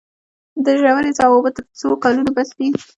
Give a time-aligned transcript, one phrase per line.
[0.65, 2.67] د ژورې څاه اوبه تر څو کلونو بس دي؟